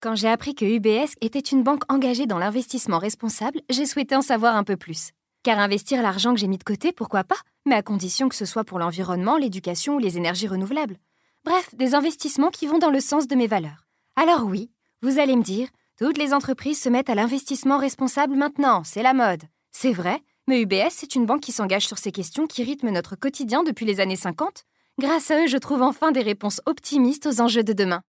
Quand 0.00 0.14
j'ai 0.14 0.28
appris 0.28 0.54
que 0.54 0.64
UBS 0.64 1.14
était 1.20 1.40
une 1.40 1.64
banque 1.64 1.82
engagée 1.88 2.26
dans 2.26 2.38
l'investissement 2.38 2.98
responsable, 2.98 3.62
j'ai 3.68 3.84
souhaité 3.84 4.14
en 4.14 4.22
savoir 4.22 4.54
un 4.54 4.62
peu 4.62 4.76
plus. 4.76 5.10
Car 5.42 5.58
investir 5.58 6.02
l'argent 6.02 6.32
que 6.32 6.38
j'ai 6.38 6.46
mis 6.46 6.56
de 6.56 6.62
côté, 6.62 6.92
pourquoi 6.92 7.24
pas 7.24 7.38
Mais 7.66 7.74
à 7.74 7.82
condition 7.82 8.28
que 8.28 8.36
ce 8.36 8.44
soit 8.44 8.62
pour 8.62 8.78
l'environnement, 8.78 9.36
l'éducation 9.36 9.96
ou 9.96 9.98
les 9.98 10.16
énergies 10.16 10.46
renouvelables. 10.46 10.98
Bref, 11.44 11.74
des 11.74 11.96
investissements 11.96 12.50
qui 12.50 12.68
vont 12.68 12.78
dans 12.78 12.90
le 12.90 13.00
sens 13.00 13.26
de 13.26 13.34
mes 13.34 13.48
valeurs. 13.48 13.88
Alors 14.14 14.44
oui, 14.44 14.70
vous 15.02 15.18
allez 15.18 15.34
me 15.34 15.42
dire, 15.42 15.66
toutes 15.98 16.18
les 16.18 16.32
entreprises 16.32 16.80
se 16.80 16.88
mettent 16.88 17.10
à 17.10 17.16
l'investissement 17.16 17.78
responsable 17.78 18.36
maintenant, 18.36 18.84
c'est 18.84 19.02
la 19.02 19.14
mode. 19.14 19.42
C'est 19.72 19.92
vrai, 19.92 20.22
mais 20.46 20.62
UBS, 20.62 20.90
c'est 20.92 21.16
une 21.16 21.26
banque 21.26 21.40
qui 21.40 21.50
s'engage 21.50 21.88
sur 21.88 21.98
ces 21.98 22.12
questions 22.12 22.46
qui 22.46 22.62
rythment 22.62 22.92
notre 22.92 23.16
quotidien 23.16 23.64
depuis 23.64 23.84
les 23.84 23.98
années 23.98 24.14
50. 24.14 24.62
Grâce 25.00 25.32
à 25.32 25.42
eux, 25.42 25.48
je 25.48 25.58
trouve 25.58 25.82
enfin 25.82 26.12
des 26.12 26.22
réponses 26.22 26.60
optimistes 26.66 27.26
aux 27.26 27.40
enjeux 27.40 27.64
de 27.64 27.72
demain. 27.72 28.02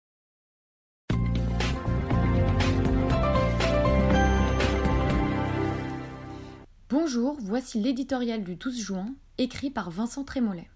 Voici 7.17 7.79
l'éditorial 7.79 8.43
du 8.43 8.55
12 8.55 8.79
juin, 8.79 9.15
écrit 9.39 9.71
par 9.71 9.89
Vincent 9.89 10.23
Trémollet. 10.23 10.69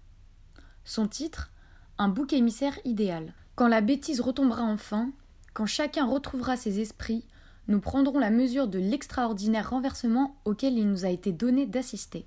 Son 0.84 1.06
titre 1.06 1.52
Un 1.96 2.08
bouc 2.08 2.32
émissaire 2.32 2.76
idéal. 2.84 3.34
Quand 3.54 3.68
la 3.68 3.80
bêtise 3.80 4.20
retombera 4.20 4.62
enfin, 4.62 5.12
quand 5.52 5.66
chacun 5.66 6.04
retrouvera 6.04 6.56
ses 6.56 6.80
esprits, 6.80 7.24
nous 7.68 7.78
prendrons 7.78 8.18
la 8.18 8.30
mesure 8.30 8.66
de 8.66 8.80
l'extraordinaire 8.80 9.70
renversement 9.70 10.40
auquel 10.44 10.76
il 10.76 10.90
nous 10.90 11.04
a 11.04 11.10
été 11.10 11.30
donné 11.30 11.66
d'assister. 11.66 12.26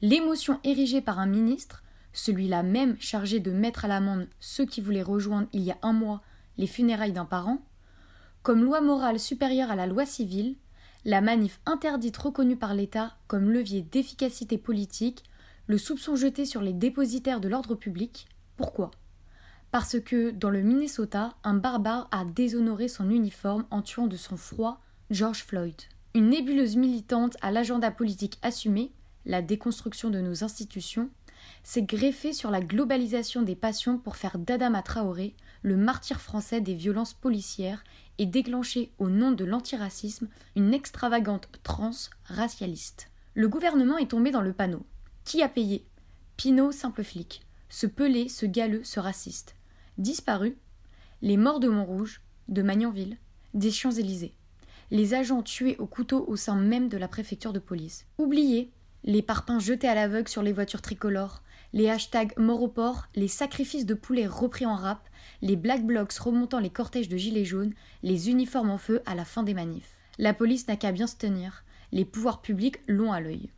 L'émotion 0.00 0.58
érigée 0.64 1.02
par 1.02 1.18
un 1.18 1.26
ministre, 1.26 1.82
celui-là 2.14 2.62
même 2.62 2.96
chargé 3.00 3.38
de 3.38 3.50
mettre 3.50 3.84
à 3.84 3.88
l'amende 3.88 4.28
ceux 4.40 4.64
qui 4.64 4.80
voulaient 4.80 5.02
rejoindre 5.02 5.48
il 5.52 5.60
y 5.60 5.70
a 5.70 5.78
un 5.82 5.92
mois 5.92 6.22
les 6.56 6.66
funérailles 6.66 7.12
d'un 7.12 7.26
parent, 7.26 7.58
comme 8.42 8.64
loi 8.64 8.80
morale 8.80 9.20
supérieure 9.20 9.70
à 9.70 9.76
la 9.76 9.86
loi 9.86 10.06
civile, 10.06 10.56
la 11.04 11.20
manif 11.20 11.60
interdite 11.66 12.16
reconnue 12.16 12.56
par 12.56 12.74
l'État 12.74 13.16
comme 13.26 13.50
levier 13.50 13.82
d'efficacité 13.82 14.58
politique, 14.58 15.24
le 15.66 15.78
soupçon 15.78 16.16
jeté 16.16 16.44
sur 16.44 16.62
les 16.62 16.72
dépositaires 16.72 17.40
de 17.40 17.48
l'ordre 17.48 17.74
public. 17.74 18.26
Pourquoi? 18.56 18.90
Parce 19.70 19.98
que, 20.00 20.30
dans 20.30 20.50
le 20.50 20.62
Minnesota, 20.62 21.34
un 21.42 21.54
barbare 21.54 22.08
a 22.12 22.24
déshonoré 22.24 22.88
son 22.88 23.10
uniforme 23.10 23.66
en 23.70 23.82
tuant 23.82 24.06
de 24.06 24.16
son 24.16 24.36
froid 24.36 24.80
George 25.10 25.44
Floyd. 25.44 25.74
Une 26.14 26.30
nébuleuse 26.30 26.76
militante 26.76 27.36
à 27.42 27.50
l'agenda 27.50 27.90
politique 27.90 28.38
assumé, 28.42 28.92
la 29.26 29.42
déconstruction 29.42 30.10
de 30.10 30.20
nos 30.20 30.44
institutions, 30.44 31.10
s'est 31.62 31.82
greffée 31.82 32.32
sur 32.32 32.50
la 32.50 32.60
globalisation 32.60 33.42
des 33.42 33.56
passions 33.56 33.98
pour 33.98 34.16
faire 34.16 34.38
d'Adama 34.38 34.82
Traoré 34.82 35.34
le 35.62 35.76
martyr 35.76 36.20
français 36.20 36.60
des 36.60 36.74
violences 36.74 37.14
policières 37.14 37.82
et 38.18 38.26
déclencher 38.26 38.92
au 38.98 39.08
nom 39.08 39.32
de 39.32 39.44
l'antiracisme 39.44 40.28
une 40.56 40.74
extravagante 40.74 41.48
transe 41.62 42.10
racialiste. 42.24 43.10
Le 43.34 43.48
gouvernement 43.48 43.98
est 43.98 44.10
tombé 44.10 44.30
dans 44.30 44.42
le 44.42 44.52
panneau. 44.52 44.84
Qui 45.24 45.42
a 45.42 45.48
payé? 45.48 45.84
Pinot, 46.36 46.70
simple 46.70 47.02
flic. 47.02 47.42
Ce 47.68 47.86
pelé, 47.86 48.28
ce 48.28 48.46
galeux, 48.46 48.84
ce 48.84 49.00
raciste. 49.00 49.56
Disparu 49.98 50.56
Les 51.22 51.36
morts 51.36 51.60
de 51.60 51.68
Montrouge, 51.68 52.20
de 52.48 52.62
Magnanville, 52.62 53.16
des 53.54 53.70
Champs-Élysées. 53.70 54.34
Les 54.90 55.14
agents 55.14 55.42
tués 55.42 55.76
au 55.78 55.86
couteau 55.86 56.24
au 56.28 56.36
sein 56.36 56.56
même 56.56 56.88
de 56.88 56.98
la 56.98 57.08
préfecture 57.08 57.52
de 57.52 57.58
police. 57.58 58.06
Oubliés 58.18 58.70
les 59.04 59.22
parpaings 59.22 59.60
jetés 59.60 59.88
à 59.88 59.94
l'aveugle 59.94 60.28
sur 60.28 60.42
les 60.42 60.52
voitures 60.52 60.82
tricolores, 60.82 61.42
les 61.74 61.90
hashtags 61.90 62.38
mort 62.38 62.62
au 62.62 62.68
port, 62.68 63.06
les 63.14 63.28
sacrifices 63.28 63.84
de 63.84 63.94
poulets 63.94 64.26
repris 64.26 64.64
en 64.64 64.76
rap, 64.76 65.08
les 65.42 65.56
black 65.56 65.84
blocs 65.84 66.12
remontant 66.12 66.58
les 66.58 66.70
cortèges 66.70 67.08
de 67.08 67.16
gilets 67.16 67.44
jaunes, 67.44 67.74
les 68.02 68.30
uniformes 68.30 68.70
en 68.70 68.78
feu 68.78 69.02
à 69.06 69.14
la 69.14 69.24
fin 69.24 69.42
des 69.42 69.54
manifs. 69.54 69.96
La 70.18 70.32
police 70.32 70.68
n'a 70.68 70.76
qu'à 70.76 70.92
bien 70.92 71.06
se 71.06 71.16
tenir, 71.16 71.64
les 71.92 72.04
pouvoirs 72.04 72.40
publics 72.40 72.80
l'ont 72.86 73.12
à 73.12 73.20
l'œil. 73.20 73.50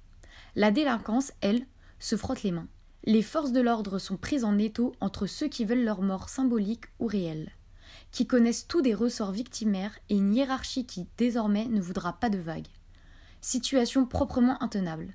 La 0.56 0.70
délinquance, 0.70 1.32
elle, 1.42 1.66
se 1.98 2.16
frotte 2.16 2.42
les 2.42 2.52
mains. 2.52 2.68
Les 3.04 3.22
forces 3.22 3.52
de 3.52 3.60
l'ordre 3.60 3.98
sont 3.98 4.16
prises 4.16 4.44
en 4.44 4.58
étau 4.58 4.94
entre 5.00 5.26
ceux 5.26 5.48
qui 5.48 5.64
veulent 5.64 5.84
leur 5.84 6.02
mort 6.02 6.28
symbolique 6.28 6.86
ou 6.98 7.06
réelle, 7.06 7.52
qui 8.10 8.26
connaissent 8.26 8.66
tous 8.66 8.82
des 8.82 8.94
ressorts 8.94 9.30
victimaires 9.30 9.96
et 10.08 10.16
une 10.16 10.34
hiérarchie 10.34 10.86
qui, 10.86 11.06
désormais, 11.18 11.66
ne 11.66 11.80
voudra 11.80 12.14
pas 12.14 12.30
de 12.30 12.38
vagues. 12.38 12.66
Situation 13.42 14.06
proprement 14.06 14.60
intenable. 14.62 15.14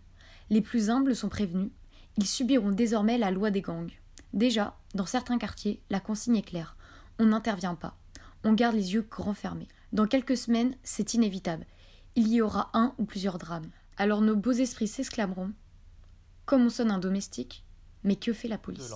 Les 0.52 0.62
plus 0.62 0.90
humbles 0.90 1.16
sont 1.16 1.30
prévenus, 1.30 1.72
ils 2.18 2.28
subiront 2.28 2.72
désormais 2.72 3.18
la 3.18 3.32
loi 3.32 3.52
des 3.52 3.62
gangs. 3.62 3.94
Déjà, 4.34 4.78
dans 4.94 5.06
certains 5.06 5.38
quartiers, 5.38 5.82
la 5.90 6.02
consigne 6.02 6.36
est 6.36 6.42
claire. 6.42 6.76
On 7.20 7.28
n'intervient 7.28 7.76
pas. 7.76 7.98
On 8.44 8.52
garde 8.52 8.76
les 8.76 8.94
yeux 8.94 9.08
grands 9.10 9.34
fermés. 9.34 9.70
Dans 9.94 10.08
quelques 10.08 10.36
semaines, 10.36 10.76
c'est 10.84 11.14
inévitable. 11.14 11.66
Il 12.18 12.28
y 12.28 12.42
aura 12.42 12.70
un 12.74 12.94
ou 12.98 13.06
plusieurs 13.06 13.38
drames. 13.38 13.70
Alors 13.96 14.20
nos 14.20 14.36
beaux 14.36 14.52
esprits 14.52 14.90
s'exclameront. 14.90 15.54
Comme 16.46 16.66
on 16.66 16.70
sonne 16.70 16.92
un 16.92 17.00
domestique, 17.00 17.64
mais 18.04 18.18
que 18.18 18.34
fait 18.34 18.50
la 18.50 18.58
police? 18.58 18.92